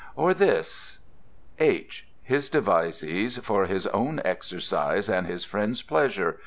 Or 0.15 0.33
this: 0.33 0.97
"H. 1.59 2.07
HIS 2.23 2.49
DEVISES, 2.49 3.37
for 3.43 3.67
his 3.67 3.85
owne 3.85 4.19
exercise, 4.25 5.07
and 5.07 5.27
his 5.27 5.45
Friends 5.45 5.83
pleasure. 5.83 6.39